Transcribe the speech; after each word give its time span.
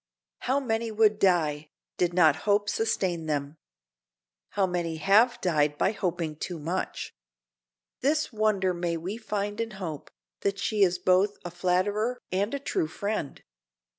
How 0.39 0.59
many 0.59 0.89
would 0.89 1.19
die 1.19 1.69
did 1.97 2.11
not 2.11 2.37
hope 2.47 2.67
sustain 2.69 3.27
them! 3.27 3.57
How 4.49 4.65
many 4.65 4.95
have 4.95 5.39
died 5.41 5.77
by 5.77 5.91
hoping 5.91 6.37
too 6.37 6.57
much! 6.57 7.13
This 7.99 8.33
wonder 8.33 8.73
may 8.73 8.97
we 8.97 9.17
find 9.17 9.61
in 9.61 9.69
hope—that 9.77 10.57
she 10.57 10.81
is 10.81 10.97
both 10.97 11.37
a 11.45 11.51
flatterer 11.51 12.17
and 12.31 12.51
a 12.55 12.59
true 12.59 12.87
friend. 12.87 13.43